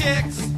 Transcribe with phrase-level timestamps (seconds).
[0.00, 0.49] chicks,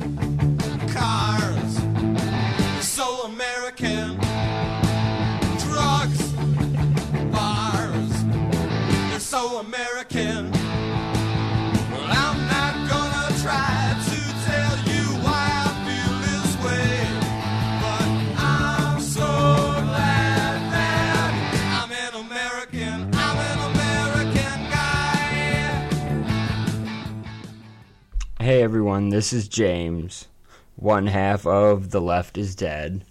[28.62, 30.28] Everyone, this is James,
[30.76, 33.04] one half of The Left is Dead.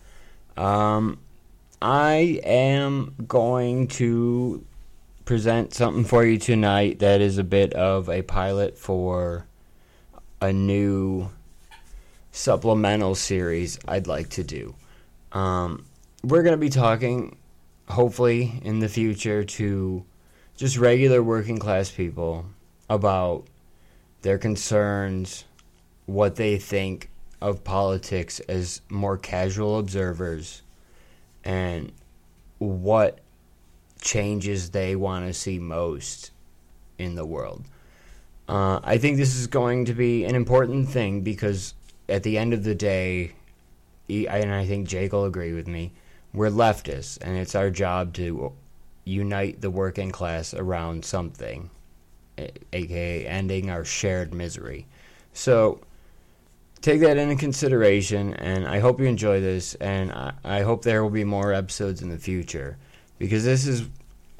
[0.56, 1.20] Um,
[1.82, 4.66] I am going to
[5.26, 9.46] present something for you tonight that is a bit of a pilot for
[10.40, 11.30] a new
[12.32, 14.74] supplemental series I'd like to do.
[15.34, 15.84] Um,
[16.24, 17.36] we're going to be talking,
[17.90, 20.06] hopefully, in the future to
[20.56, 22.46] just regular working class people
[22.90, 23.48] about
[24.22, 25.46] their concerns,
[26.06, 27.10] what they think
[27.42, 30.62] of politics as more casual observers,
[31.44, 31.92] and
[32.60, 33.20] what
[34.00, 36.32] changes they want to see most
[36.98, 37.64] in the world.
[38.48, 41.74] Uh, I think this is going to be an important thing because
[42.10, 43.32] at the end of the day,
[44.10, 45.94] and I think Jake will agree with me,
[46.34, 48.52] we're leftists, and it's our job to
[49.06, 51.70] unite the working class around something
[52.74, 54.86] aka ending our shared misery.
[55.34, 55.82] So
[56.82, 61.04] take that into consideration, and I hope you enjoy this, and I, I hope there
[61.04, 62.78] will be more episodes in the future
[63.20, 63.88] because this is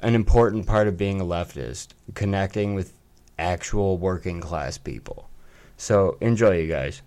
[0.00, 2.92] an important part of being a leftist, connecting with
[3.38, 5.28] actual working class people.
[5.76, 7.02] So enjoy, you guys.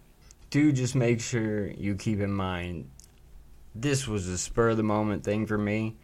[0.49, 2.89] Do just make sure you keep in mind
[3.73, 5.95] this was a spur of the moment thing for me,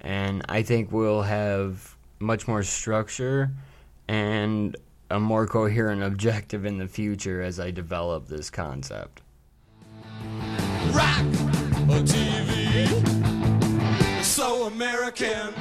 [0.00, 3.50] and I think we'll have much more structure
[4.08, 4.76] and
[5.10, 9.22] a more coherent objective in the future as I develop this concept.
[10.92, 11.24] rock
[12.04, 12.86] TV.
[14.22, 15.54] So American,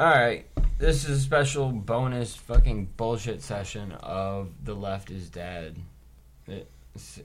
[0.00, 0.46] Alright,
[0.78, 5.76] this is a special bonus fucking bullshit session of The Left is Dead.
[6.96, 7.22] See-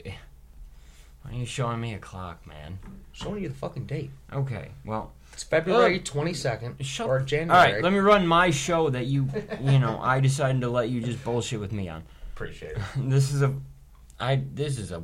[1.21, 2.79] Why are you showing me a clock, man?
[3.13, 4.11] Showing you the fucking date.
[4.33, 7.73] Okay, well, It's February twenty second Shut- or January.
[7.75, 9.29] right, let me run my show that you,
[9.61, 12.03] you know, I decided to let you just bullshit with me on.
[12.33, 12.81] appreciate it.
[13.09, 13.53] this is a
[14.19, 15.01] I this is a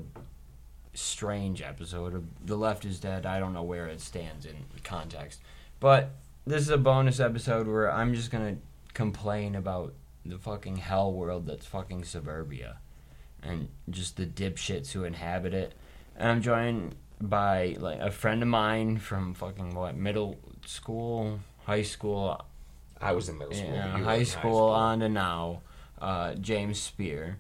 [0.94, 3.26] strange episode of The Left is Dead.
[3.26, 5.40] I don't know where it stands in context.
[5.80, 6.12] But
[6.46, 8.62] this is a bonus episode where I'm just going to
[8.94, 9.94] complain about
[10.26, 12.78] the fucking hell world that's fucking suburbia
[13.42, 15.74] and just the dipshits who inhabit it.
[16.16, 21.84] And I'm joined by like a friend of mine from fucking what middle school, high
[21.84, 22.44] school,
[23.00, 23.74] I was in middle school.
[23.74, 25.62] yeah, but you were high in school on to now.
[26.00, 27.38] Uh, James Speer.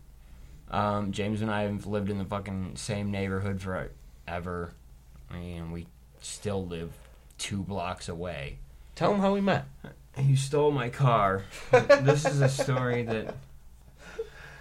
[0.69, 4.73] Um, James and I have lived in the fucking same neighborhood forever.
[5.29, 5.87] I mean, we
[6.21, 6.93] still live
[7.37, 8.59] two blocks away.
[9.01, 9.65] Tell them how we met.
[10.21, 11.43] You stole my car.
[11.71, 13.33] this is a story that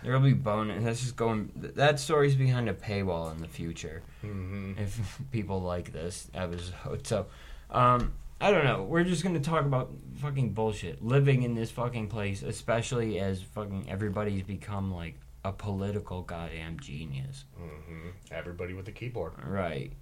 [0.03, 0.85] there'll be bonus.
[0.85, 1.51] That's just going.
[1.75, 4.75] That story's behind a paywall in the future Mm-hmm.
[4.79, 7.05] if people like this episode.
[7.05, 7.27] So,
[7.69, 8.85] um, I don't know.
[8.85, 9.91] We're just gonna talk about
[10.23, 11.05] fucking bullshit.
[11.05, 17.45] Living in this fucking place, especially as fucking everybody's become like a political goddamn genius.
[17.61, 18.09] Mm-hmm.
[18.31, 19.33] Everybody with a keyboard.
[19.45, 19.93] Right.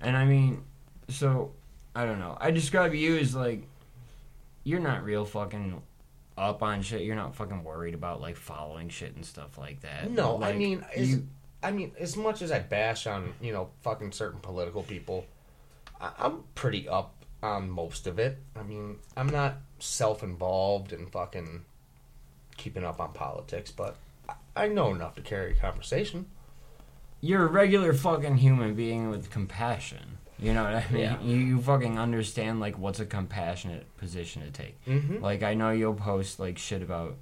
[0.00, 0.62] And I mean,
[1.08, 1.50] so
[1.94, 2.38] I don't know.
[2.40, 3.66] I describe you as like
[4.64, 5.82] you're not real fucking
[6.38, 7.02] up on shit.
[7.02, 10.10] You're not fucking worried about like following shit and stuff like that.
[10.10, 11.26] No, Like, I mean, you,
[11.62, 15.26] I mean, as much as I bash on you know fucking certain political people,
[16.00, 18.38] I, I'm pretty up on most of it.
[18.56, 21.64] I mean, I'm not self-involved and fucking
[22.56, 23.96] keeping up on politics, but
[24.28, 24.34] I,
[24.64, 26.26] I know enough to carry a conversation.
[27.20, 30.18] you're a regular fucking human being with compassion.
[30.38, 31.02] You know what I mean?
[31.02, 31.20] Yeah.
[31.22, 34.84] You, you fucking understand like what's a compassionate position to take.
[34.86, 35.22] Mm-hmm.
[35.22, 37.16] Like I know you'll post like shit about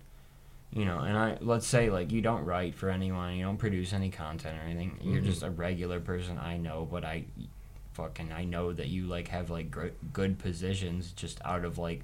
[0.72, 3.92] you know, and I let's say like you don't write for anyone, you don't produce
[3.92, 4.98] any content or anything.
[5.02, 7.24] You're just a regular person I know, but I
[7.94, 12.02] fucking I know that you like have like gr- good positions just out of like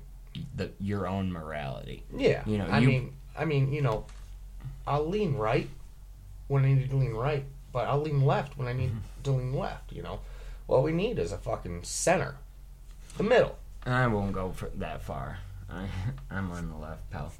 [0.56, 2.02] the your own morality.
[2.14, 4.04] Yeah, You know, I you- mean, I mean, you know,
[4.86, 5.68] I'll lean right
[6.48, 9.22] when I need to lean right, but I'll lean left when I need Mm-hmm.
[9.22, 9.92] to lean left.
[9.92, 10.20] You know,
[10.66, 12.36] what we need is a fucking center.
[13.16, 13.56] The middle.
[13.84, 15.38] I won't go that far.
[15.70, 15.86] I,
[16.30, 17.32] I'm on the left, pal.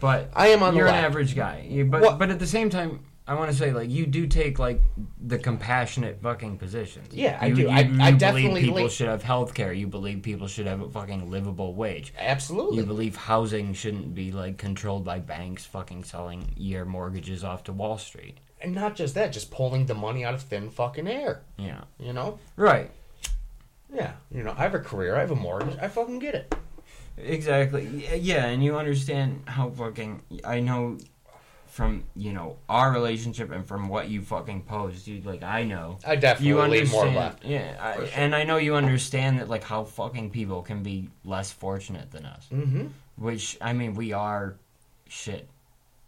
[0.00, 1.04] But I am on the you're an left.
[1.06, 1.66] average guy.
[1.68, 4.26] You, but What- but at the same time, I want to say like you do
[4.28, 4.80] take like
[5.20, 7.12] the compassionate fucking positions.
[7.12, 7.62] Yeah, I do.
[7.62, 9.72] You, I- you I believe definitely people should have health care.
[9.72, 12.12] You believe people should have a fucking livable wage.
[12.18, 12.76] Absolutely.
[12.78, 17.72] You believe housing shouldn't be like controlled by banks fucking selling year mortgages off to
[17.72, 18.38] Wall Street.
[18.66, 21.42] And not just that, just pulling the money out of thin fucking air.
[21.56, 21.84] Yeah.
[22.00, 22.38] You know?
[22.56, 22.90] Right.
[23.92, 24.14] Yeah.
[24.30, 26.54] You know, I have a career, I have a mortgage, I fucking get it.
[27.16, 28.06] Exactly.
[28.16, 30.98] Yeah, and you understand how fucking I know
[31.66, 35.24] from you know our relationship and from what you fucking posed, dude.
[35.24, 36.92] Like I know I definitely you understand.
[36.92, 37.44] more left.
[37.44, 38.08] Yeah, I, sure.
[38.14, 42.26] and I know you understand that like how fucking people can be less fortunate than
[42.26, 42.46] us.
[42.52, 42.88] Mm-hmm.
[43.16, 44.56] Which I mean, we are
[45.08, 45.48] shit.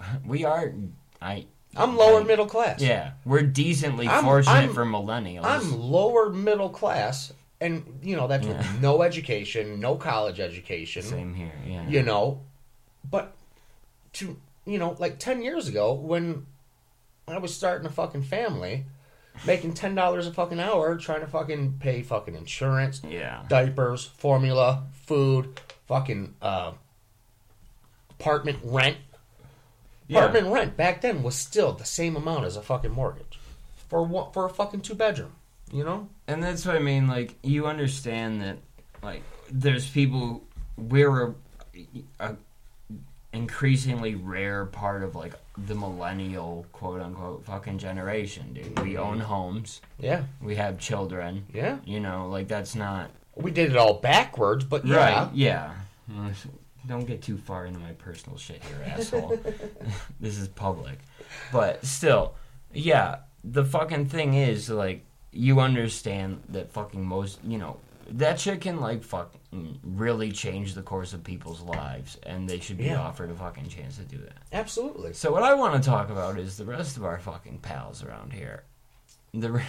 [0.26, 0.74] We are.
[1.22, 1.46] I.
[1.76, 2.80] I'm lower like, middle class.
[2.80, 5.44] Yeah, we're decently I'm- fortunate I'm- for millennials.
[5.44, 8.56] I'm lower middle class, and you know that's Yeah.
[8.58, 11.02] with no education, no college education.
[11.02, 11.52] Same here.
[11.66, 11.86] Yeah.
[11.88, 12.40] You know,
[13.08, 13.34] but
[14.14, 16.46] to you know, like ten years ago when
[17.26, 18.86] I was starting a fucking family,
[19.46, 23.44] making ten dollars a fucking hour, trying to fucking pay fucking insurance, Yeah.
[23.48, 26.72] diapers, formula, food, fucking uh,
[28.10, 28.96] apartment rent.
[30.08, 30.18] Yeah.
[30.18, 33.38] Apartment rent back then was still the same amount as a fucking mortgage
[33.88, 35.32] for one, for a fucking two bedroom.
[35.70, 36.08] You know?
[36.26, 37.08] And that's what I mean.
[37.08, 38.58] Like you understand that,
[39.02, 40.44] like there's people.
[40.76, 41.34] We're a,
[42.20, 42.36] a
[43.32, 45.34] increasingly rare part of like
[45.66, 48.78] the millennial quote unquote fucking generation, dude.
[48.80, 49.02] We mm-hmm.
[49.02, 49.80] own homes.
[49.98, 51.46] Yeah, We have children.
[51.52, 51.78] yeah.
[51.84, 55.34] You know, like that's not We did it all backwards, but yeah, right.
[55.34, 55.74] Yeah.
[56.86, 59.38] Don't get too far into my personal shit here, asshole.
[60.20, 60.98] this is public.
[61.52, 62.34] But still,
[62.72, 67.76] yeah, the fucking thing is like you understand that fucking most, you know,
[68.12, 69.34] that shit can like fuck
[69.82, 73.00] really change the course of people's lives and they should be Yeah.
[73.00, 74.38] offered a fucking chance to do that.
[74.52, 75.12] absolutely.
[75.12, 78.32] So what I want to talk about is the rest of our fucking pals around
[78.32, 78.62] here.
[79.34, 79.62] The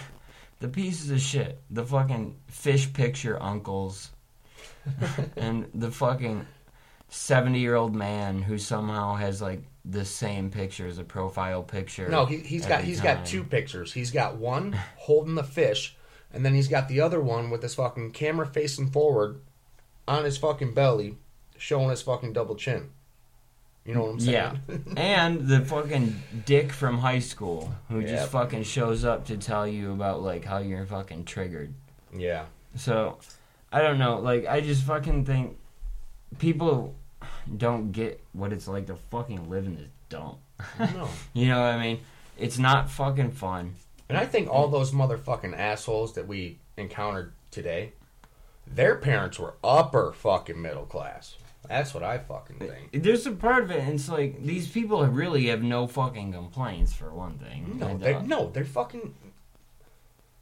[0.60, 4.10] the pieces of shit, the fucking fish picture uncles
[5.36, 6.46] and the fucking
[7.10, 12.08] 70-year-old man who somehow has like the same picture as a profile picture.
[12.08, 13.16] No, he, he's got he's time.
[13.16, 13.92] got two pictures.
[13.92, 15.96] He's got one holding the fish,
[16.32, 19.40] and then he's got the other one with his fucking camera facing forward,
[20.06, 21.16] on his fucking belly,
[21.56, 22.90] showing his fucking double chin.
[23.84, 24.60] You know what I'm saying?
[24.68, 24.76] Yeah.
[24.96, 29.92] and the fucking dick from high school who just fucking shows up to tell you
[29.92, 31.72] about like how you're fucking triggered.
[32.14, 32.44] yeah.
[32.76, 33.18] So,
[33.72, 34.20] I don't know.
[34.20, 35.58] Like, I just fucking think
[36.38, 36.94] people
[37.56, 40.38] don't get what it's like to fucking live in this dump.
[40.78, 41.08] No.
[41.32, 42.00] You know what I mean?
[42.38, 43.74] It's not fucking fun.
[44.08, 47.92] And I think all those motherfucking assholes that we encountered today,
[48.66, 51.36] their parents were upper fucking middle class.
[51.68, 53.04] That's what I fucking think.
[53.04, 56.92] There's a part of it, and it's like these people really have no fucking complaints
[56.92, 57.76] for one thing.
[57.78, 59.14] No, they uh, no, they're fucking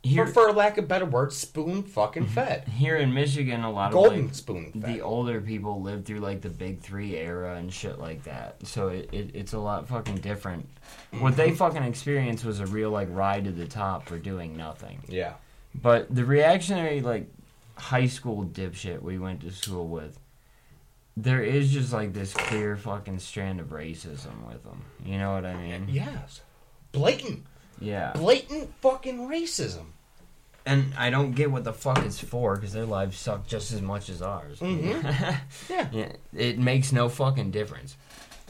[0.02, 2.32] here, for, lack of better words, spoon fucking mm-hmm.
[2.32, 2.68] fed.
[2.68, 4.84] here in Michigan, a lot Golden of like, spoon fed.
[4.84, 8.64] the older people live through like the big three era and shit like that.
[8.66, 10.68] So it, it it's a lot fucking different.
[11.18, 11.56] What they mm-hmm.
[11.56, 15.00] fucking experienced was a real like ride to the top for doing nothing.
[15.08, 15.34] yeah.
[15.74, 17.28] But the reactionary like
[17.74, 20.18] high school dipshit we went to school with,
[21.16, 24.84] there is just like this clear fucking strand of racism with them.
[25.04, 25.86] You know what I mean?
[25.88, 26.42] Yes.
[26.92, 27.44] Blatant.
[27.80, 28.12] Yeah.
[28.14, 29.86] Blatant fucking racism.
[30.66, 33.80] And I don't get what the fuck it's for because their lives suck just as
[33.80, 34.60] much as ours.
[34.60, 35.38] Mhm.
[35.70, 35.88] Yeah.
[35.92, 37.96] Yeah, it makes no fucking difference.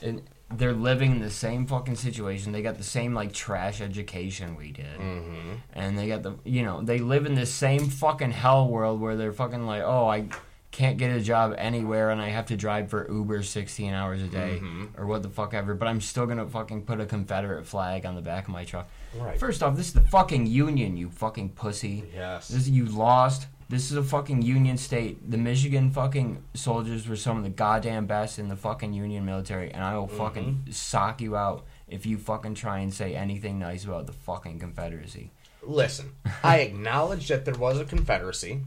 [0.02, 2.52] And they're living in the same fucking situation.
[2.52, 5.52] They got the same like trash education we did, Mm-hmm.
[5.74, 9.14] and they got the you know they live in the same fucking hell world where
[9.14, 10.28] they're fucking like, oh, I
[10.70, 14.26] can't get a job anywhere, and I have to drive for Uber sixteen hours a
[14.26, 14.98] day Mhm.
[14.98, 15.74] or what the fuck ever.
[15.74, 18.88] But I'm still gonna fucking put a Confederate flag on the back of my truck.
[19.16, 19.38] Right.
[19.38, 22.04] First off, this is the fucking Union, you fucking pussy.
[22.14, 22.48] yes.
[22.48, 23.46] This you lost.
[23.70, 25.30] This is a fucking Union state.
[25.30, 29.70] The Michigan fucking soldiers were some of the goddamn best in the fucking Union military,
[29.70, 30.16] and I will mm-hmm.
[30.16, 34.58] fucking sock you out if you fucking try and say anything nice about the fucking
[34.58, 35.32] Confederacy.
[35.62, 36.12] Listen,
[36.42, 38.62] I acknowledge that there was a Confederacy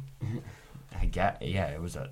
[0.99, 2.09] I get, yeah, it was a,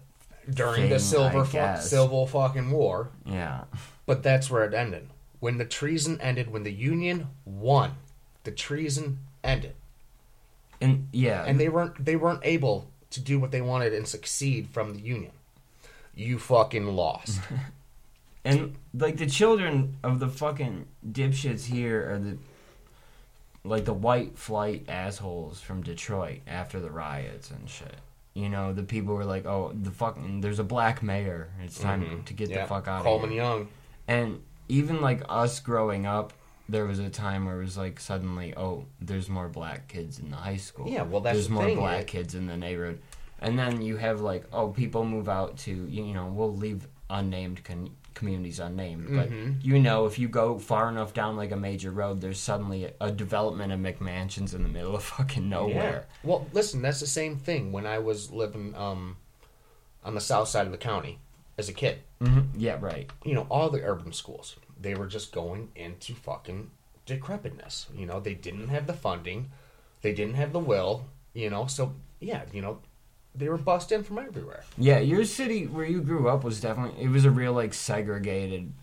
[0.50, 3.66] during Thing, the Silver fu- Civil fucking War, yeah,
[4.06, 5.10] but that's where it ended.
[5.40, 7.96] When the treason ended, when the Union won,
[8.50, 9.76] the treason ended,
[10.82, 14.68] and yeah, and they weren't they weren't able to do what they wanted and succeed
[14.72, 15.32] from the Union.
[16.16, 17.40] You fucking lost.
[18.46, 22.38] And like the children of the fucking dipshits here are the
[23.66, 27.98] like the white flight assholes from Detroit after the riots and shit.
[28.34, 31.50] You know, the people were like, "Oh, the fucking there's a black mayor.
[31.62, 32.26] It's time Mhm.
[32.26, 32.62] to get Yeah.
[32.62, 33.68] the fuck out Coleman of here." Young.
[34.08, 36.32] And even like us growing up,
[36.70, 40.30] there was a time where it was like suddenly, "Oh, there's more black kids in
[40.30, 42.58] the high school." Yeah, well, that's there's the more thing, black it- kids in the
[42.58, 43.00] neighborhood.
[43.42, 47.64] And then you have like, oh, people move out to you know, we'll leave unnamed
[47.64, 49.64] con- communities unnamed, but Mhm.
[49.64, 52.92] you know, if you go far enough down like a major road, there's suddenly a,
[53.00, 56.06] a development of McMansions in the middle of fucking nowhere.
[56.08, 56.30] Yeah.
[56.30, 59.16] Well, listen, that's the same thing when I was living um,
[60.04, 61.20] on the south side of the county
[61.58, 62.00] as a kid.
[62.22, 63.10] hmm Yeah, right.
[63.24, 66.72] You know, all the urban schools, they were just going into fucking
[67.06, 67.88] decrepitness.
[67.96, 69.52] You know, they didn't have the funding,
[70.02, 72.80] they didn't have the will, you know, so yeah, you know,
[73.36, 74.64] they were bussed in from everywhere.
[74.78, 78.74] Yeah, your city where you grew up was definitely it was a real like segregated.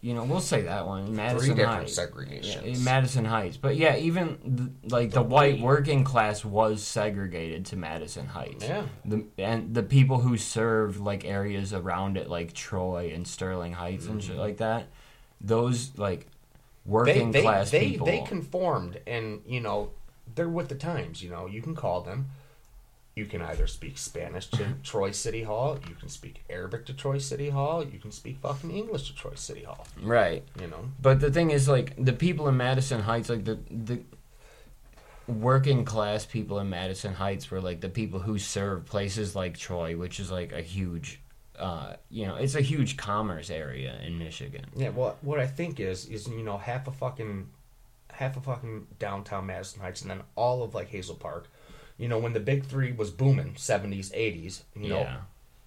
[0.00, 1.98] You know, we'll say that one, Madison Three different Heights.
[1.98, 2.62] segregations.
[2.64, 7.66] Yeah, in Madison Heights, but yeah, even like the, The white working class was segregated
[7.66, 8.64] to Madison Heights.
[8.64, 8.84] Yeah.
[9.04, 14.06] The and the people who served like areas around it, like Troy and Sterling Heights
[14.06, 14.30] and mm-hmm.
[14.30, 14.88] shit like that,
[15.40, 16.26] those like they
[16.92, 18.06] working they, class they, people.
[18.06, 19.90] they conformed and you know
[20.34, 22.26] they're with the times you know you can call them
[23.14, 27.18] you can either speak spanish to troy city hall you can speak arabic to troy
[27.18, 30.44] city hall you can speak fucking english to troy city hall right.
[30.60, 34.00] you know But the thing is, like the people in Madison Heights, like the the
[35.26, 39.96] working class people in Madison Heights were like the people who serve places like Troy,
[39.96, 41.20] which is like a huge,
[41.58, 44.64] uh, you know, it's a huge commerce area in Michigan.
[44.76, 47.48] yeah well what i think is is you know half a fucking
[48.12, 51.48] half a fucking downtown madison heights and then all of like hazel park
[51.98, 55.16] you know when the big three was booming 70s 80s you know yeah,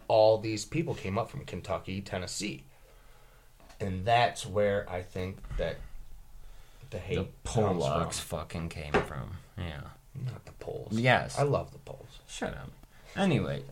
[0.08, 2.64] all these people came up from Kentucky, Tennessee.
[3.80, 5.78] And that's where I think that
[6.90, 9.38] the hate the Polacks fucking came from.
[9.56, 9.82] Yeah,
[10.26, 10.94] Not the Poles.
[10.94, 11.38] Yes.
[11.38, 12.20] I love the Poles.
[12.28, 12.72] shut up.
[13.16, 13.64] Anyway.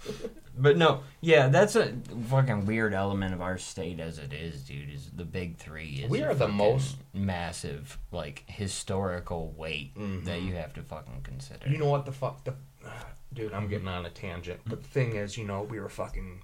[0.58, 1.94] But no, yeah, that's a
[2.28, 4.90] fucking weird element of our state as it is, dude.
[4.90, 6.02] Is the big three?
[6.04, 10.56] Is We are the most- massive, like historical weight that you mm-hmm.
[10.56, 11.68] have to fucking consider.
[11.68, 12.54] You know what the fuck the
[13.32, 14.60] dude, I'm getting on a tangent.
[14.66, 16.42] But the thing is, you know, we were fucking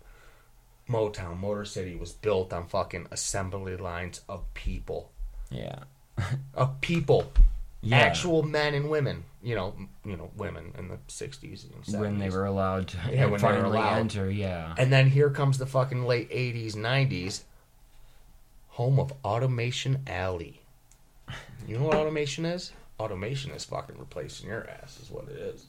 [0.88, 5.12] Motown, Motor City was built on fucking assembly lines of people.
[5.50, 5.84] yeah,
[6.54, 7.32] Of people.
[7.84, 7.98] Yeah.
[7.98, 9.24] Actual men and women.
[9.42, 9.74] You know,
[10.04, 12.00] you know, women in the sixties and 70s.
[12.00, 13.98] when they were allowed to Yeah, when they were finally allowed.
[13.98, 14.74] enter, yeah.
[14.78, 17.42] And then here comes the fucking late 80s, 90s,
[18.68, 20.62] home of Automation Alley.
[21.68, 22.72] You know what automation is?
[22.98, 25.66] Automation is fucking replacing your ass, is what it is.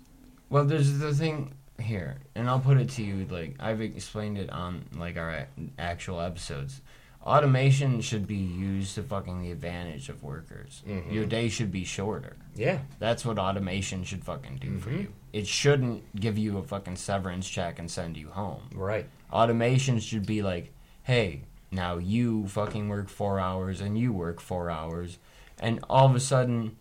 [0.50, 4.50] Well, there's the thing here, and I'll put it to you like I've explained it
[4.50, 5.48] on like our
[5.79, 6.81] actual episodes.
[7.25, 10.84] Automation should be used to fucking the advantage of workers.
[10.88, 11.12] Mhm.
[11.12, 12.36] Your day should be shorter.
[12.55, 12.79] Yeah.
[13.00, 15.00] That's what automation should fucking do for Mhm.
[15.01, 15.13] you.
[15.34, 18.70] It shouldn't give you a fucking severance check and send you home.
[18.74, 19.08] Right.
[19.34, 20.72] Automation should be like,
[21.03, 21.41] hey,
[21.72, 25.17] now you fucking work four hours and you work four hours.
[25.60, 26.75] And all of a sudden,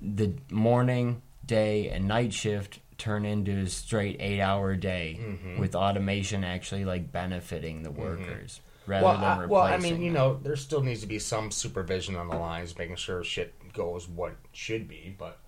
[0.00, 5.58] the morning, day, and night shift turn into a straight eight hour day Mhm.
[5.58, 10.10] with automation actually like benefiting the workers rather Well, than I, well, I mean, you
[10.10, 14.08] know, there still needs to be some supervision on the lines, making sure shit goes
[14.08, 15.14] what should be.
[15.18, 15.38] But,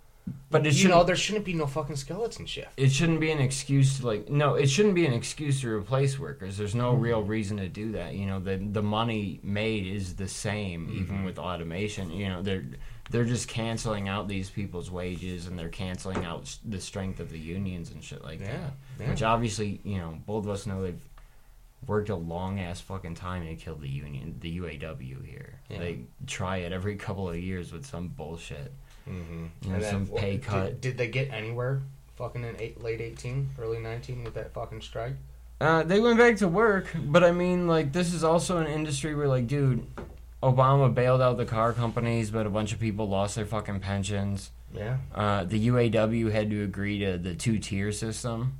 [0.50, 2.72] But it you know, there shouldn't be no fucking skeleton shift.
[2.76, 6.18] it shouldn't be an excuse to like no it shouldn't be an excuse to replace
[6.18, 7.02] workers there's no Mm-hmm.
[7.02, 10.98] real reason to do that you know the the money made is the same Mm-hmm.
[11.00, 12.64] even with automation you know they're
[13.10, 17.38] they're just canceling out these people's wages and they're canceling out the strength of the
[17.38, 18.72] unions and shit like Yeah, that
[19.04, 19.10] yeah.
[19.10, 21.07] which obviously you know both of us know they've
[21.86, 25.78] worked a long ass fucking time to kill the union the UAW here Yeah.
[25.78, 28.72] they try it every couple of years with some bullshit
[29.08, 29.46] Mm-hmm.
[29.64, 30.80] You know, some pay did, cut.
[30.80, 31.82] Did, they get anywhere
[32.16, 35.14] fucking in eight, late 18, early 19 with that fucking strike?
[35.60, 39.14] Uh, they went back to work, but I mean, like, this is also an industry
[39.14, 39.86] where, like, dude,
[40.42, 44.50] Obama bailed out the car companies, but a bunch of people lost their fucking pensions.
[44.72, 44.98] Yeah.
[45.14, 48.58] Uh, the UAW had to agree to the two tier system,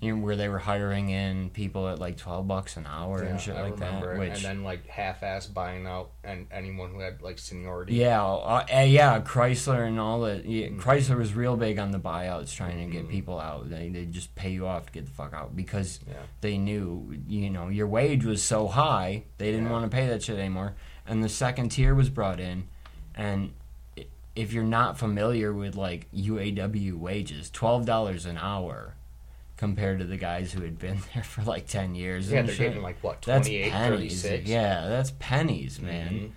[0.00, 3.30] you know, where they were hiring in people at like twelve bucks an hour Yeah,
[3.30, 3.86] and shit I like that.
[3.86, 4.18] remember it.
[4.18, 7.94] Which, And then like half-ass buying out and anyone who had like seniority.
[7.94, 10.44] yeah, uh, yeah, Chrysler and all that.
[10.44, 10.80] Yeah, Mm-hmm.
[10.80, 13.70] Chrysler was real big on the buyouts, trying to get people out.
[13.70, 16.14] They they just pay you off to get the fuck out because Yeah.
[16.42, 20.22] they knew you know your wage was so high they didn't want to pay that
[20.22, 20.74] shit anymore
[21.06, 22.64] and the second tier was brought in
[23.14, 23.52] and
[24.36, 28.94] if you're not familiar with like UAW wages $12 an hour
[29.56, 32.54] compared to the guys who had been there for like 10 years Yeah, and they're
[32.54, 34.48] shit, getting like what, that's 28, pennies 36?
[34.48, 36.30] yeah that's pennies man Mhm.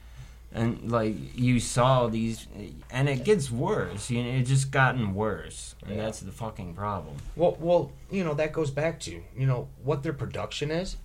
[0.54, 2.48] and like you saw these,
[2.90, 4.10] and it gets worse.
[4.10, 6.04] You know, it just gotten worse, and Yeah.
[6.04, 7.18] that's the fucking problem.
[7.36, 10.96] Well, well, you know that goes back to you know what their production is,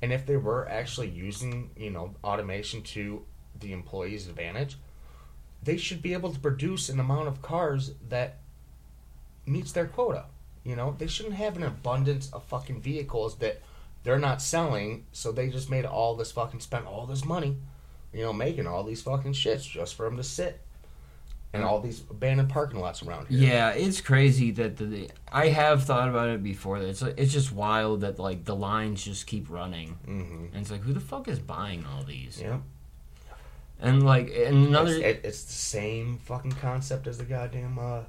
[0.00, 3.24] and if they were actually using you know automation to
[3.60, 4.78] the employee's advantage,
[5.62, 8.38] they should be able to produce an amount of cars that
[9.46, 10.24] meets their quota.
[10.68, 13.62] You know, they shouldn't have an abundance of fucking vehicles that
[14.04, 17.56] they're not selling, so they just made all this fucking spent all this money,
[18.12, 20.60] you know, making all these fucking shits just for them to sit.
[21.54, 23.38] And all these abandoned parking lots around here.
[23.48, 26.76] Yeah, it's crazy that the I have thought about it before.
[26.76, 30.44] It's it's just wild that like the lines just keep running, Mm-hmm.
[30.52, 32.38] and it's like who the fuck is buying all these?
[32.38, 32.58] Yeah.
[33.80, 38.02] And like and another It's, it, it's the same fucking concept as the goddamn uh,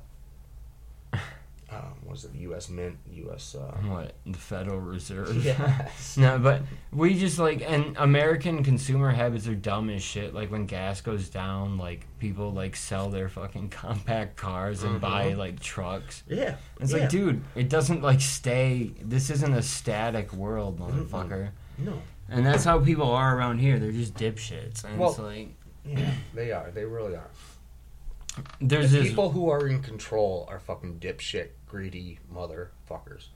[1.72, 2.34] what was it?
[2.34, 2.70] The U.S.
[2.70, 3.56] Mint, U.S.
[3.56, 5.44] Uh, what the Federal Reserve.
[5.46, 6.18] yes.
[6.18, 6.62] No, but
[6.92, 10.34] we just like and American consumer habits are dumb as shit.
[10.34, 15.32] Like when gas goes down, like people like sell their fucking compact cars and buy
[15.32, 15.38] Mhm.
[15.38, 16.24] like trucks.
[16.28, 16.56] Yeah.
[16.80, 17.00] It's yeah.
[17.00, 18.92] like, dude, it doesn't like stay.
[19.02, 21.50] This isn't a static world, motherfucker.
[21.78, 22.02] No.
[22.30, 23.80] And that's how people are around here.
[23.80, 24.84] They're just dipshits.
[24.84, 25.50] And it's like
[25.86, 26.70] Yeah, they are.
[26.72, 27.30] They really are.
[28.62, 29.10] There's The this.
[29.10, 33.28] people who are in control are fucking dipshit, greedy motherfuckers.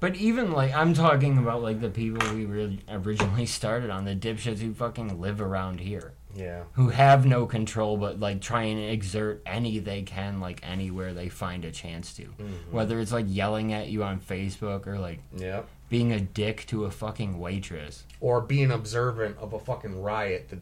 [0.00, 4.16] But even like I'm talking about like the people we really originally started on, the
[4.16, 6.12] dipshits who fucking live around here.
[6.34, 6.62] Yeah.
[6.72, 11.28] who have no control but like try and exert any they can like anywhere they
[11.28, 12.72] find a chance to Mm-hmm.
[12.74, 15.64] whether it's like yelling at you on facebook or like Yeah.
[15.90, 20.60] being a dick to a fucking waitress Or being observant of a fucking riot that,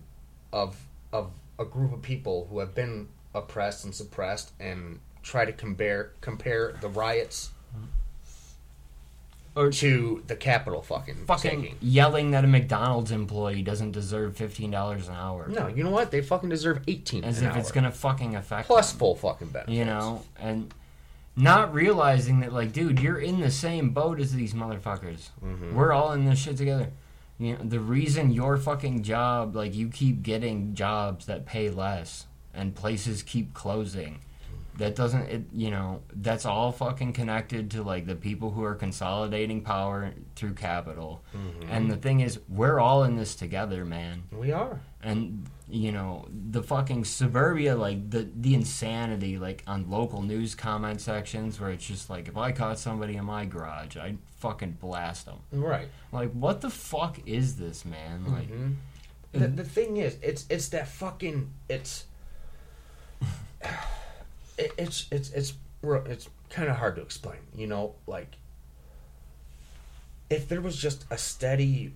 [0.52, 0.76] of
[1.12, 6.12] of a group of people who have been oppressed and suppressed and try to compare
[6.20, 7.50] compare the riots
[9.56, 11.76] or to the Capitol fucking fucking taking.
[11.80, 16.10] yelling that a mcdonald's employee doesn't deserve $15 an hour No, you know what?
[16.12, 19.76] They fucking deserve eighteen as if it's gonna fucking affect plus them, full fucking benefits.
[19.76, 20.72] you know and
[21.36, 25.72] not realizing that like dude you're in the same boat as these motherfuckers Mhm.
[25.74, 26.90] we're all in this shit together
[27.38, 32.26] you know the reason your fucking job like you keep getting jobs that pay less
[32.54, 34.20] and places keep closing
[34.78, 38.74] that doesn't it you know that's all fucking connected to like the people who are
[38.74, 41.22] consolidating power through capital
[41.68, 44.80] and the thing is we're all in this together man We are.
[45.02, 51.00] and you know the fucking suburbia like the the insanity like on local news comment
[51.00, 55.26] sections where it's just like if i caught somebody in my garage i'd fucking blast
[55.26, 55.88] them Right.
[56.10, 58.76] like what the fuck is this man like Mhm.
[59.32, 62.04] The, the thing is, it's it's that fucking it's
[64.58, 67.38] it, it's it's it's it's kind of hard to explain.
[67.54, 68.36] You know, like
[70.28, 71.92] if there was just a steady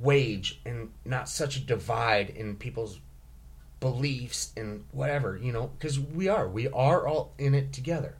[0.00, 3.00] wage and not such a divide in people's
[3.80, 8.16] beliefs and whatever, you know, because we are we are all in it together.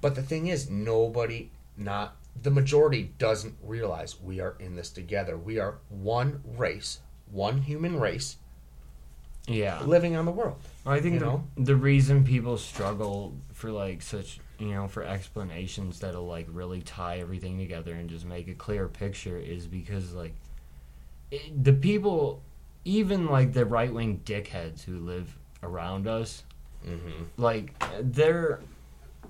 [0.00, 5.36] But the thing is, nobody, not the majority, doesn't realize we are in this together.
[5.36, 6.98] We are one race,
[7.30, 8.36] one human race
[9.46, 10.56] yeah living on the world.
[10.86, 11.44] i think the, know?
[11.56, 17.18] the reason people struggle for like such you know for explanations that'll like really tie
[17.18, 20.34] everything together and just make a clear picture is because like
[21.30, 22.42] it, the people
[22.84, 26.44] even like the right-wing dickheads who live around us
[26.86, 27.22] Mm-hmm.
[27.38, 28.60] like they're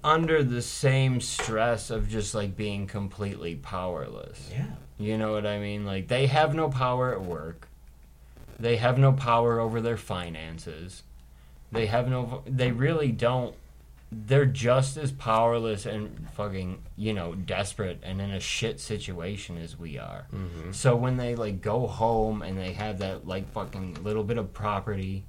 [0.02, 4.50] under the same stress of just like being completely powerless.
[4.52, 4.66] Yeah.
[4.98, 5.86] You know what I mean?
[5.86, 7.68] Like they have no power at work.
[8.58, 11.02] They have no power over their finances.
[11.72, 13.54] They have no they really don't
[14.12, 19.76] they're just as powerless and fucking, you know, desperate and in a shit situation as
[19.76, 20.26] we are.
[20.32, 20.70] Mm-hmm.
[20.70, 24.52] So when they like go home and they have that like fucking little bit of
[24.52, 25.24] property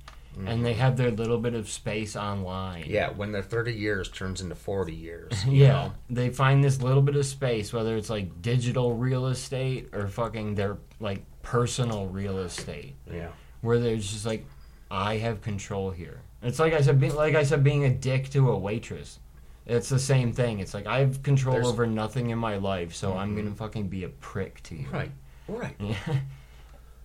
[0.45, 2.83] and they have their little bit of space online.
[2.88, 5.45] Yeah, when their 30 years turns into 40 years.
[5.47, 5.93] you Yeah, know?
[6.09, 10.55] they find this little bit of space, whether it's like digital real estate or fucking
[10.55, 13.29] their like personal real estate, Yeah.
[13.62, 14.45] where they're just like,
[14.91, 16.19] I have control here.
[16.41, 19.19] It's like I said, be, like I said, being a dick to a waitress.
[19.67, 20.60] It's the same thing.
[20.60, 23.38] It's like I have control There's- over nothing in my life, so I'm Mhm.
[23.38, 24.88] gonna fucking be a prick to you.
[24.91, 25.12] Right.
[25.47, 25.75] Right.
[25.79, 25.95] Yeah.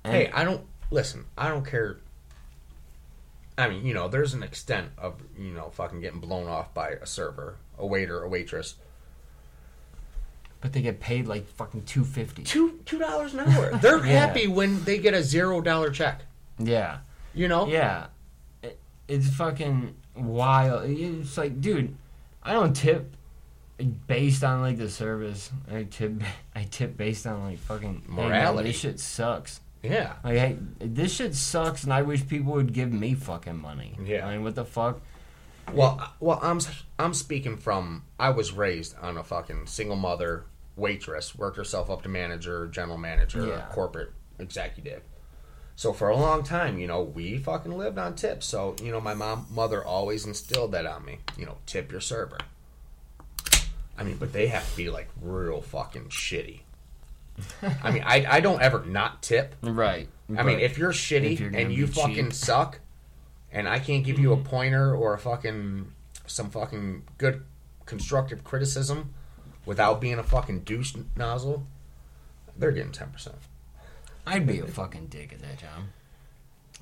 [0.03, 1.27] Hey, I don't listen.
[1.37, 1.99] I don't care.
[3.59, 6.93] I mean, you know, there's an extent of you know fucking getting blown off by
[6.93, 8.77] a server, a waiter, a waitress.
[10.61, 12.43] But they get paid like fucking two fifty.
[12.43, 13.71] Two two dollars an hour.
[13.83, 14.27] They're Yeah.
[14.27, 16.23] happy when they get a zero dollar check.
[16.59, 16.99] Yeah.
[17.35, 17.67] You know.
[17.69, 18.07] Yeah,
[18.63, 20.91] it, it's fucking wild.
[20.91, 21.95] It's like, dude,
[22.43, 23.15] I don't tip
[24.07, 25.51] based on like the service.
[25.73, 26.23] I tip,
[26.55, 28.69] I tip based on like fucking hey, man, Morality.
[28.71, 29.61] this shit sucks.
[29.83, 30.15] Yeah.
[30.23, 33.97] Like, hey, this shit sucks, and I wish people would give me fucking money.
[34.05, 34.27] Yeah.
[34.27, 35.01] I mean, what the fuck?
[35.73, 39.97] Well, I- well, I'm s- I'm speaking from I was raised on a fucking single
[39.97, 40.45] mother
[40.81, 43.67] waitress, worked herself up to manager, general manager, Yeah.
[43.71, 45.03] corporate executive.
[45.77, 48.47] So for a long time, you know, we fucking lived on tips.
[48.47, 51.19] So you know, my mom, mother always instilled that on me.
[51.37, 52.39] You know, tip your server.
[53.97, 56.61] I mean, but they have to be like real fucking shitty.
[57.83, 59.55] I mean, I I don't ever not tip.
[59.63, 60.09] Right.
[60.37, 62.25] I mean, if you're shitty if you're and you fucking cheap.
[62.27, 62.31] Mm-hmm.
[62.33, 62.81] suck,
[63.53, 65.93] and I can't give you a pointer or a fucking
[66.27, 67.45] some fucking good
[67.87, 69.13] constructive criticism
[69.65, 71.67] without being a fucking douche nozzle,
[72.57, 73.37] they're getting ten percent.
[74.27, 75.85] I'd be a fucking dick at that job.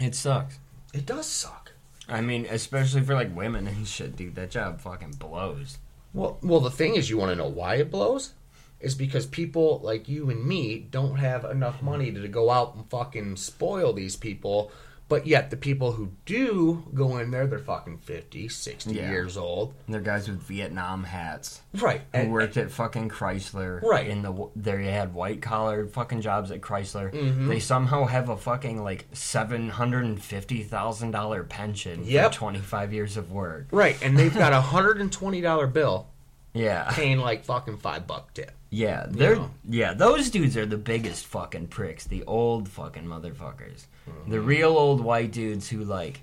[0.01, 0.59] It sucks.
[0.93, 1.73] It does suck.
[2.09, 4.35] I mean, especially for like women and shit, dude.
[4.35, 5.79] That job fucking blows.
[6.15, 8.33] Well, well, the thing is, you want to know why it blows?
[8.81, 12.89] Is because people like you and me don't have enough money to go out and
[12.89, 14.71] fucking spoil these people.
[15.09, 19.11] But yet, the people who do go in there, they're fucking 50, 60 Yeah.
[19.11, 19.73] years old.
[19.89, 22.03] They're guys with Vietnam hats Right.
[22.13, 23.81] who And, worked at fucking Chrysler.
[23.83, 24.07] Right.
[24.07, 27.11] In the they had white collar fucking jobs at Chrysler.
[27.11, 27.49] Mm-hmm.
[27.49, 32.33] They somehow have a fucking like seven hundred and fifty thousand dollar pension Yep.
[32.33, 33.69] for twenty five years of work.
[33.73, 33.97] right.
[34.03, 36.07] And they've got a $120 bill
[36.53, 36.91] Yeah.
[36.93, 38.53] paying like fucking five buck tip.
[38.71, 39.51] Yeah, they're know?
[39.69, 39.95] yeah.
[39.95, 42.05] Those dudes are the biggest fucking pricks.
[42.05, 43.87] The old fucking motherfuckers.
[44.27, 44.47] The mm-hmm.
[44.47, 46.21] real old white dudes who like,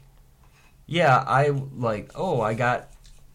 [0.85, 2.11] yeah, I like.
[2.15, 2.89] Oh, I got.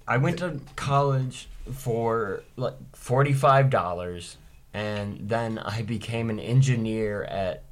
[0.06, 4.36] I went to college for like forty five dollars,
[4.72, 7.64] and then I became an engineer at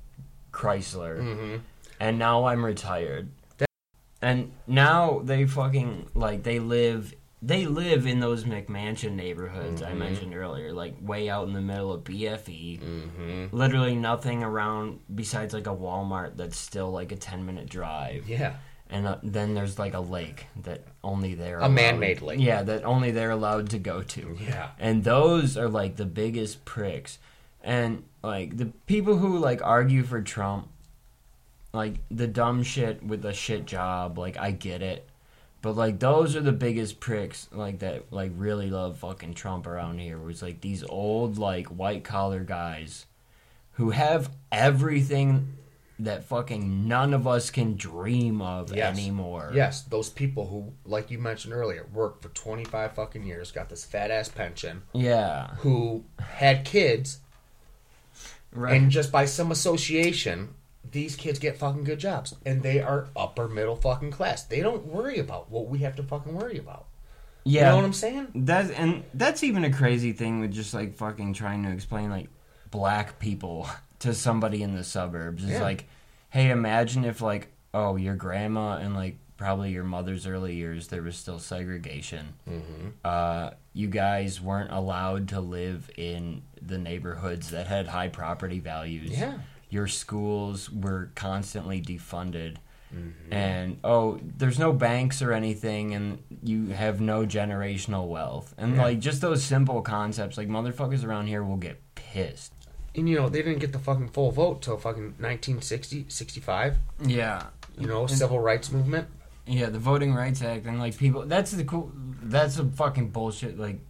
[0.53, 1.57] Chrysler, mm-hmm.
[2.01, 3.29] and now I'm retired.
[4.21, 10.35] And now they fucking like they live they live in those McMansion neighborhoods I mentioned
[10.35, 12.81] earlier, like way out in the middle of BFE.
[12.81, 13.57] Mm-hmm.
[13.57, 18.29] Literally nothing around besides like a Walmart that's still like a ten minute drive.
[18.29, 18.55] Yeah.
[18.91, 22.41] And uh, then there's like a lake that only they're A man-made lake.
[22.41, 24.37] Yeah, that only they're allowed to go to.
[24.41, 24.71] Yeah.
[24.79, 27.19] And those are like the biggest pricks.
[27.63, 30.71] And like the people who like argue for Trump,
[31.73, 35.08] like the dumb shit with the shit job, like I get it.
[35.61, 39.99] But like those are the biggest pricks like that like really love fucking Trump around
[39.99, 43.07] here was like these old like white collar guys
[43.73, 45.55] who have everything
[46.01, 48.97] that fucking none of us can dream of Yes.
[48.97, 49.51] anymore.
[49.53, 53.85] Yes, those people who, like you mentioned earlier, worked for 25 fucking years, got this
[53.85, 55.49] fat ass pension, Yeah.
[55.57, 57.19] who had kids,
[58.53, 58.75] Right.
[58.81, 60.55] and just by some association,
[60.91, 62.35] these kids get fucking good jobs.
[62.47, 64.45] And they are upper middle fucking class.
[64.45, 66.87] They don't worry about what we have to fucking worry about.
[67.45, 67.61] yeah.
[67.61, 68.29] You know what I'm saying?
[68.35, 72.29] That's and that's even a crazy thing with just like fucking trying to explain like
[72.71, 73.69] black people
[74.01, 75.43] to somebody in the suburbs.
[75.45, 75.63] It's Yeah.
[75.63, 75.89] like,
[76.31, 81.03] hey, imagine if like oh your grandma and like probably your mother's early years there
[81.03, 82.35] was still segregation.
[82.49, 82.89] Mm-hmm.
[83.05, 89.11] Uh, you guys weren't allowed to live in the neighborhoods that had high property values.
[89.11, 89.39] Yeah.
[89.71, 92.57] Your schools were constantly defunded.
[92.95, 93.33] Mm-hmm.
[93.33, 98.55] And oh, there's no banks or anything, and you have no generational wealth.
[98.57, 98.83] And Yeah.
[98.85, 102.55] like just those simple concepts, like motherfuckers around here will get pissed.
[102.95, 106.79] And you know, they didn't get the fucking full vote till fucking 1960, 65.
[107.05, 107.45] Yeah,
[107.77, 109.07] You know, civil rights movement.
[109.47, 111.27] yeah, the Voting Rights Act, and like people.
[111.27, 111.93] That's the cool.
[112.23, 113.59] That's a fucking bullshit.
[113.59, 113.81] Like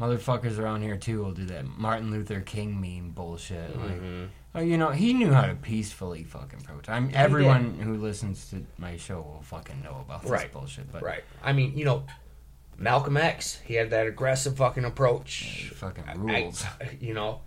[0.00, 3.76] motherfuckers around here too will do that Martin Luther King meme bullshit.
[3.80, 4.00] Like,
[4.56, 6.88] oh, you know, he knew how to peacefully fucking protest.
[6.90, 10.52] I mean, everyone who listens to my show will fucking know about this Right.
[10.52, 10.90] bullshit.
[10.90, 11.22] But Right.
[11.42, 12.04] I mean, you know,
[12.78, 15.68] Malcolm X, he had that aggressive fucking approach.
[15.70, 16.64] it fucking I- rules.
[17.00, 17.40] you know,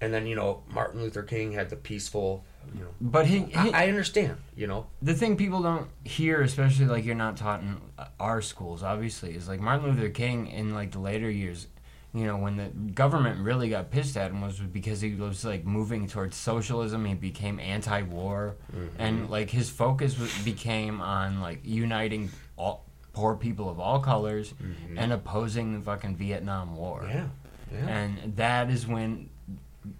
[0.00, 2.44] and then you know Martin Luther King had the peaceful.
[2.74, 4.36] You know, but he, he I, I understand.
[4.54, 8.42] You know, the thing people don't hear, especially like you're not taught in uh, our
[8.42, 11.66] schools, obviously, is like Martin Luther King in like the later years.
[12.14, 15.64] You know, when the government really got pissed at him was because he was like
[15.66, 17.04] moving towards socialism.
[17.04, 18.54] He became anti-war,
[18.98, 24.54] and like his focus was, became on like uniting all poor people of all colors
[24.96, 27.04] and opposing the fucking Vietnam War.
[27.08, 27.26] yeah,
[27.72, 29.28] yeah, And that is when,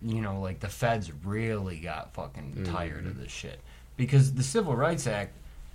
[0.00, 3.08] you know, like the feds really got fucking tired Mm-hmm.
[3.08, 3.60] of this shit.
[3.98, 5.32] Because the Civil Rights Act,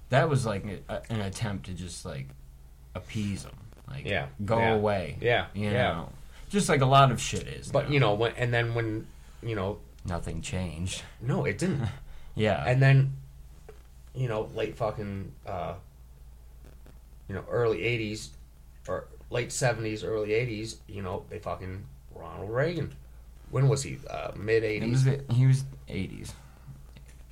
[0.09, 2.27] that was like a, an attempt to just like
[2.95, 3.55] appease them.
[3.89, 5.17] Like, Yeah, go yeah, away.
[5.21, 6.05] yeah, You yeah.
[6.53, 7.69] Just like a lot of shit is.
[7.69, 7.93] but now.
[7.93, 9.07] you know, when and then when
[9.41, 11.01] you know, nothing changed.
[11.21, 11.81] no, it didn't.
[12.35, 12.63] Yeah.
[12.65, 13.13] and then,
[14.15, 15.73] you know, late fucking, uh,
[17.29, 18.29] you know, early '80s
[18.87, 20.77] or late '70s, early '80s.
[20.87, 21.83] You know, they fucking
[22.15, 22.95] Ronald Reagan.
[23.51, 23.99] When was he?
[24.09, 25.31] Uh, Mid '80s.
[25.31, 26.31] he was 80s.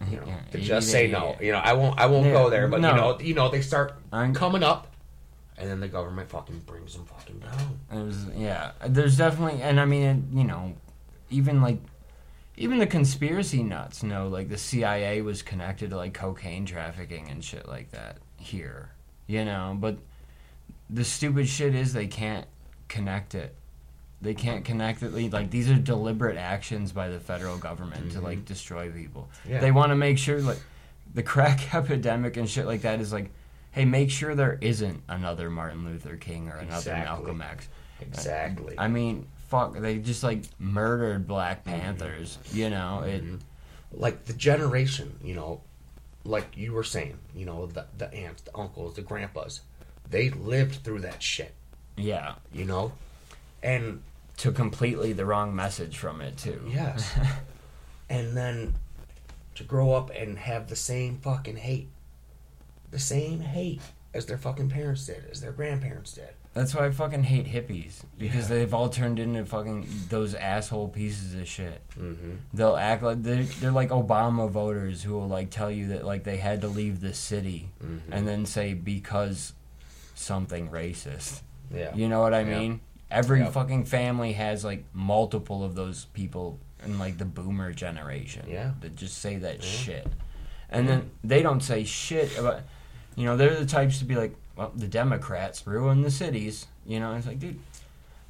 [0.09, 1.35] you know, Yeah, to just say no.
[1.41, 1.99] You know, I won't.
[1.99, 2.67] I won't Yeah, go there.
[2.67, 2.89] But no.
[2.91, 4.85] you know, you know, they start I'm- coming up,
[5.61, 8.05] and then the government fucking brings them fucking down.
[8.05, 8.71] Was yeah.
[8.87, 10.73] There's definitely, and I mean, it, you know,
[11.29, 11.77] even like,
[12.57, 17.43] even the conspiracy nuts know like the CIA was connected to like cocaine trafficking and
[17.43, 18.89] shit like that here,
[19.27, 19.77] you know.
[19.79, 19.97] But
[20.89, 22.47] the stupid shit is they can't
[22.87, 23.55] connect it.
[24.19, 25.13] They can't connect it.
[25.31, 28.45] Like these are deliberate actions by the federal government to like mm-hmm.
[28.45, 29.29] destroy people.
[29.47, 29.59] Yeah.
[29.59, 30.59] They want to make sure like
[31.13, 33.31] the crack epidemic and shit like that is like,
[33.71, 37.05] hey, make sure there isn't another Martin Luther King or another Exactly.
[37.05, 37.67] Malcolm X.
[38.01, 38.75] Exactly.
[38.77, 41.79] I mean, fuck, they just like murdered Black Mm-hmm.
[41.79, 42.37] Panthers.
[42.51, 43.23] You know, it.
[43.93, 45.61] like the generation, you know,
[46.23, 49.61] like you were saying, you know, the the aunts, the uncles, the grandpas,
[50.09, 51.53] they lived through that shit,
[51.95, 52.91] Yeah, you know,
[53.63, 54.01] and
[54.37, 56.61] took completely the wrong message from it too.
[56.67, 57.11] yes,
[58.09, 58.73] and then
[59.55, 61.89] to grow up and have the same fucking hate,
[62.91, 63.81] the same hate
[64.13, 66.29] as their fucking parents did, as their grandparents did.
[66.53, 68.57] That's why I fucking hate hippies because Yeah.
[68.57, 71.81] they've all turned into fucking those asshole pieces of shit.
[71.97, 72.31] Mm-hmm.
[72.53, 76.25] They'll act like they're, they're like Obama voters who will like tell you that like
[76.25, 78.11] they had to leave the city Mm-hmm.
[78.11, 79.53] and then say because
[80.15, 81.41] something racist.
[81.73, 82.59] Yeah, You know what I Yeah.
[82.59, 82.81] mean?
[83.09, 83.53] Every Yep.
[83.53, 88.45] fucking family has like multiple of those people in like the boomer generation.
[88.49, 88.71] Yeah.
[88.81, 90.05] That just say that shit.
[90.69, 92.61] And then they don't say shit about
[93.15, 96.67] you know, they're the types to be like, Well, the Democrats ruin the cities.
[96.85, 97.59] You know, it's like, dude,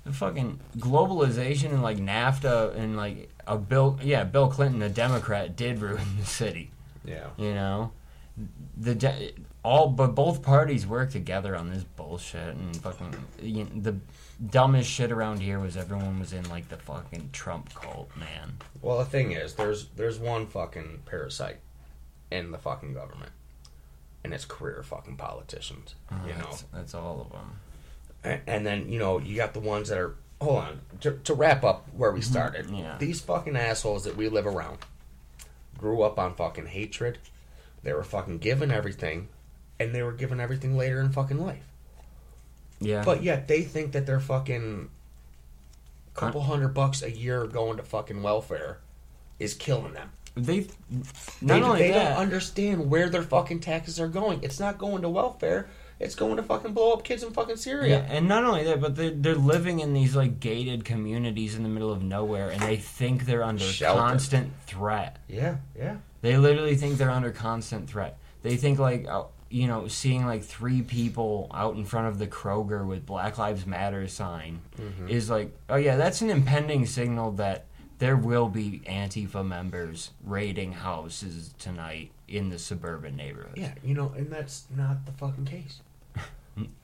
[0.04, 5.56] the fucking globalization and like NAFTA and like a Bill yeah, Bill Clinton, a Democrat,
[5.56, 6.72] did ruin the city.
[7.06, 7.91] yeah, You know,
[8.78, 13.70] the de- all but both parties work together on this bullshit and fucking you know,
[13.76, 13.96] the
[14.50, 18.54] dumbest shit around here was everyone was in like the fucking Trump cult, man.
[18.82, 21.58] Well, the thing is, there's there's one fucking parasite
[22.32, 23.32] in the fucking government,
[24.23, 25.95] and it's career fucking politicians.
[26.25, 27.60] You uh, know, that's, that's all of them.
[28.23, 30.15] and, and then you know you got the ones that are.
[30.39, 32.31] Hold on to, to wrap up where we mm-hmm.
[32.31, 32.69] started.
[32.71, 32.97] Yeah.
[32.97, 34.79] These fucking assholes that we live around
[35.77, 37.19] grew up on fucking hatred.
[37.84, 39.27] They were fucking given everything,
[39.79, 41.63] and they were given everything later in fucking life.
[42.79, 44.89] Yeah, But yet they think that they're fucking
[46.15, 48.79] couple hundred bucks a year going to fucking welfare
[49.41, 50.10] is killing them.
[50.36, 50.67] they They,
[51.41, 52.10] not only they that.
[52.12, 54.39] don't understand where their fucking taxes are going.
[54.43, 55.69] It's not going to welfare.
[55.99, 58.06] It's going to fucking blow up kids in fucking yeah, Syria.
[58.10, 61.69] and not only that, but they're, they're living in these like gated communities in the
[61.69, 63.99] middle of nowhere, and they think they're under Shelter.
[63.99, 65.17] constant threat.
[65.27, 65.97] Yeah, yeah.
[66.21, 68.17] They literally think they're under constant threat.
[68.41, 72.25] They think like uh, you know, seeing like three people out in front of the
[72.25, 75.08] Kroger with Black Lives Matter sign Mm-hmm.
[75.08, 77.65] is like, oh yeah, that's an impending signal that
[78.02, 83.54] there will be Antifa members raiding houses tonight in the suburban neighborhoods.
[83.56, 85.82] Yeah, you know, and that's not the fucking case.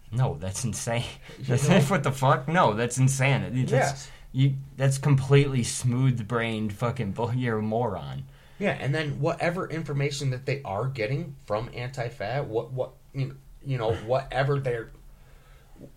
[0.09, 1.03] No, that's insane.
[1.41, 1.81] That's know?
[1.89, 2.47] what the fuck?
[2.47, 3.63] No, that's insanity.
[3.63, 4.11] That's, Yes.
[4.31, 7.33] You, that's completely smooth-brained fucking bull.
[7.35, 8.23] You're a moron.
[8.57, 13.35] Yeah, and then whatever information that they are getting from Antifa, what what you know,
[13.65, 14.91] you know whatever they're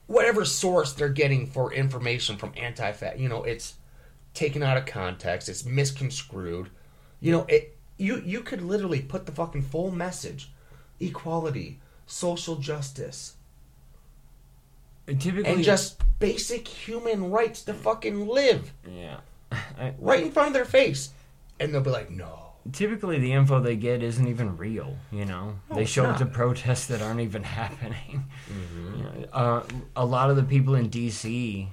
[0.09, 3.75] whatever source they're getting for information from Antifa, you know, it's
[4.35, 6.71] taken out of context, it's misconstrued.
[7.21, 10.51] You know, it you you could literally put the fucking full message,
[11.01, 13.35] equality, social justice,
[15.19, 19.16] Typically, and just basic human rights to fucking live yeah.
[19.53, 21.11] I- right in front of their face,
[21.59, 22.53] and they'll be like, no.
[22.73, 26.27] typically the info they get isn't even real you know No, they show up to
[26.27, 28.97] protests that aren't even happening Mm-hmm.
[28.99, 29.62] You know, uh,
[29.97, 31.69] a lot of the people in dc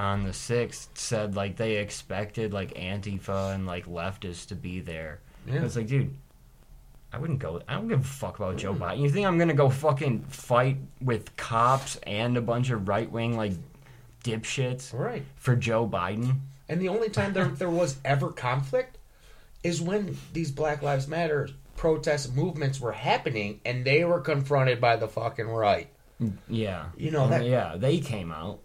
[0.00, 5.20] on the 6th said like they expected like antifa and like leftists to be there
[5.46, 5.64] Yeah.
[5.64, 6.14] it's like dude
[7.12, 7.60] I wouldn't go.
[7.66, 8.78] I don't give a fuck about Joe mm.
[8.78, 9.00] Biden.
[9.00, 13.36] You think I'm gonna go fucking fight with cops and a bunch of right wing
[13.36, 13.50] like
[14.22, 15.24] dipshits Right.
[15.34, 16.36] for Joe Biden?
[16.68, 18.98] And the only time there there was ever conflict
[19.64, 24.94] is when these Black Lives Matter protest movements were happening and they were confronted by
[24.94, 25.88] the fucking right.
[26.22, 26.84] Mm, yeah.
[26.96, 28.60] You know, that- Yeah, they came out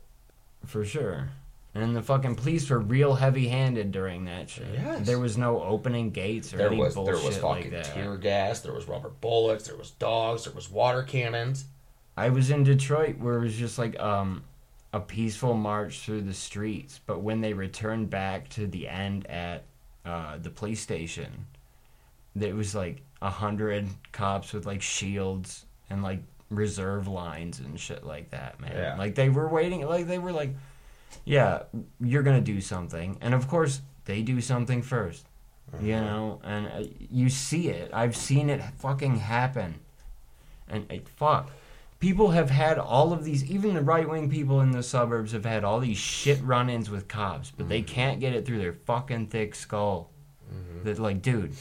[0.65, 1.29] for sure.
[1.73, 4.67] And the fucking police were real heavy-handed during that shit.
[4.73, 5.05] Yes.
[5.05, 7.85] There was no opening gates or There any was bullshit there was like fucking that.
[7.85, 11.65] tear gas, there was rubber bullets, there was dogs, there was water cannons.
[12.15, 14.43] I was in Detroit where it was just like um
[14.93, 19.63] a peaceful march through the streets, but when they returned back to the end at
[20.05, 21.47] uh, the police station,
[22.33, 28.05] there was like a hundred cops with like shields and like reserve lines and shit
[28.05, 28.71] like that, man.
[28.75, 28.97] Yeah.
[28.97, 30.55] Like they were waiting, like they were like,
[31.23, 31.63] yeah,
[31.99, 35.25] you're gonna do something, and of course they do something first.
[35.81, 36.05] You mm-hmm.
[36.05, 37.89] know, and uh, you see it.
[37.93, 39.75] I've seen it fucking happen.
[40.69, 41.51] And it, fuck.
[41.99, 45.45] People have had all of these, even the right wing people in the suburbs have
[45.45, 47.93] had all these shit run ins with cops, but they mm-hmm.
[47.93, 50.11] can't get it through their fucking thick skull.
[50.53, 50.83] Mm-hmm.
[50.83, 51.53] That, like, dude,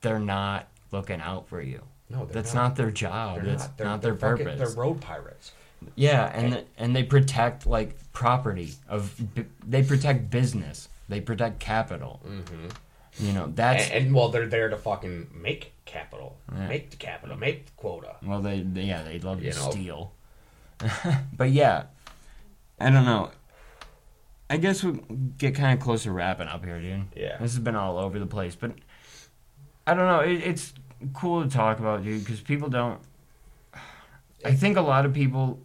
[0.00, 1.82] they're not looking out for you.
[2.08, 3.36] No, they're That's not, their job.
[3.36, 3.76] They're That's not.
[3.78, 4.74] They're, not they're their fucking- purpose.
[4.74, 5.52] They're road pirates.
[5.94, 9.14] Yeah, and th- and they protect like property of
[9.66, 10.88] they protect business.
[11.08, 12.20] They protect capital.
[12.26, 12.68] Mm-hmm.
[13.26, 16.68] You know that's And, and well, they're there to fucking make capital, Yeah.
[16.68, 18.16] make the capital, make the quota.
[18.24, 19.70] well they, they yeah they love You to know.
[19.70, 20.12] steal.
[21.36, 21.84] but yeah,
[22.80, 23.30] I don't know.
[24.48, 24.98] I guess we
[25.38, 27.04] get kind of close to wrapping up here, dude.
[27.14, 27.36] Yeah.
[27.38, 28.72] this has been all over the place, but
[29.86, 30.20] I don't know.
[30.20, 30.72] It, it's
[31.14, 33.00] cool to talk about, dude, because people don't.
[34.44, 35.58] I think a lot of people,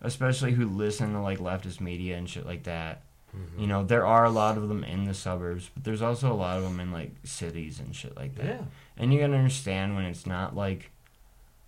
[0.00, 3.02] especially who listen to like leftist media and shit like that,
[3.36, 3.60] Mm-hmm.
[3.62, 6.34] you know, there are a lot of them in the suburbs, but there's also a
[6.38, 8.44] lot of them in like cities and shit like that.
[8.46, 8.60] Yeah.
[8.96, 10.92] And you gotta understand when it's not like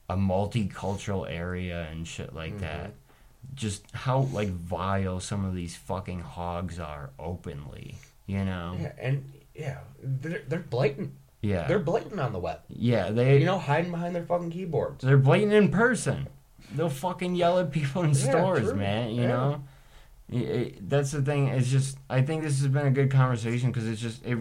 [0.09, 2.61] a multicultural area and shit like Mm-hmm.
[2.61, 2.93] that.
[3.57, 7.97] Just how like vile some of these fucking hogs are openly,
[8.29, 8.77] you know?
[8.81, 11.15] Yeah, and yeah, they're, they're blatant.
[11.47, 11.67] Yeah.
[11.67, 12.61] They're blatant on the web.
[12.69, 15.05] yeah, they You know, hiding behind their fucking keyboards.
[15.05, 16.29] they're blatant in person.
[16.75, 18.75] They'll fucking yell at people in Yeah, stores, true.
[18.75, 19.11] man.
[19.15, 19.29] You Yeah.
[19.29, 19.65] know,
[20.29, 21.47] It- it- that's the thing.
[21.49, 24.37] It's just I think this has been a good conversation because it's just it.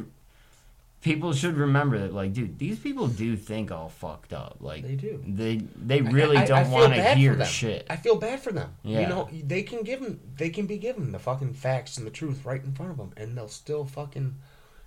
[1.01, 4.57] People should remember that, like, dude, these people do think all fucked up.
[4.59, 5.23] Like, They do.
[5.27, 7.85] They they really I- don't want to hear shit.
[7.91, 8.71] I feel bad for them.
[8.81, 9.01] Yeah.
[9.01, 12.11] You know, they can give them, they can be given the fucking facts and the
[12.11, 14.33] truth right in front of them, and they'll still fucking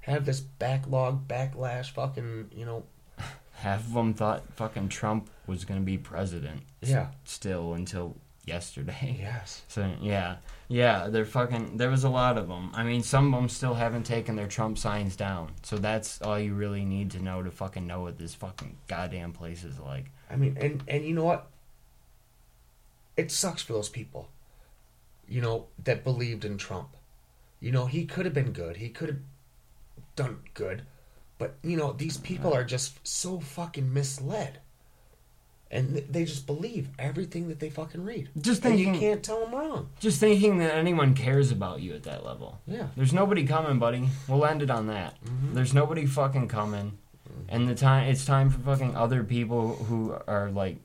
[0.08, 2.84] have this backlog, backlash, fucking, you know,
[3.52, 6.62] Half of them thought fucking Trump was gonna be president.
[6.82, 7.08] s- Yeah.
[7.24, 8.16] Still until
[8.46, 9.16] yesterday.
[9.20, 9.62] yes.
[9.68, 10.36] So yeah,
[10.68, 11.76] yeah, they're fucking.
[11.76, 12.70] There was a lot of them.
[12.74, 15.50] I mean, some of them still haven't taken their Trump signs down.
[15.62, 19.32] So that's all you really need to know to fucking know what this fucking goddamn
[19.32, 20.06] place is like.
[20.30, 21.48] I mean, and and you know what?
[23.16, 24.28] It sucks for those people.
[25.28, 26.90] You know that believed in Trump.
[27.60, 28.76] You know he could have been good.
[28.76, 29.18] He could have
[30.18, 30.82] done good,
[31.38, 34.58] but you know these people are just so fucking misled,
[35.70, 38.28] and th- they just believe everything that they fucking read.
[38.40, 39.88] Just and you thinking- can't tell them wrong.
[40.00, 42.60] Just thinking that anyone cares about you at that level.
[42.66, 42.88] Yeah.
[42.96, 44.08] There's nobody coming, buddy.
[44.26, 45.14] We'll end it on that.
[45.24, 45.54] Mm-hmm.
[45.54, 46.98] There's nobody fucking coming.
[47.28, 47.42] Mm-hmm.
[47.54, 50.76] And the time it's time for fucking other people who are like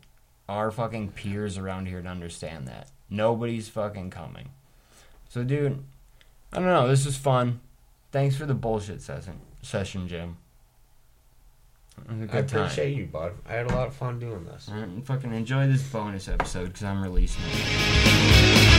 [0.47, 2.89] our fucking peers around here to understand that.
[3.09, 4.49] Nobody's fucking coming.
[5.29, 5.83] So dude,
[6.51, 7.59] I don't know, this is fun.
[8.13, 10.37] Thanks for the bullshit session session, Jim.
[11.97, 12.61] It was a I good time.
[12.61, 13.33] appreciate you, bud.
[13.49, 14.67] I had a lot of fun doing this.
[14.67, 18.72] And fucking enjoy this bonus episode because I'm releasing it.